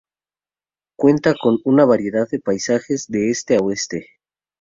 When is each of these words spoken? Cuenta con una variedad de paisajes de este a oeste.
Cuenta 0.97 1.35
con 1.39 1.59
una 1.63 1.85
variedad 1.85 2.27
de 2.27 2.39
paisajes 2.39 3.05
de 3.07 3.29
este 3.29 3.55
a 3.55 3.59
oeste. 3.59 4.07